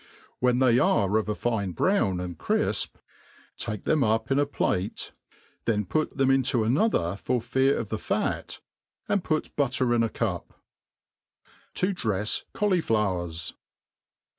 [0.39, 2.97] When they are of a fijie brown, and crifp,
[3.55, 5.11] take them up in a pUte»
[5.65, 6.07] then Made plain and easy.
[6.07, 8.61] 17 then put them into another for fear of the fat,
[9.07, 10.59] and put butter in a cup.
[11.75, 13.53] To drefs Cauliflowers.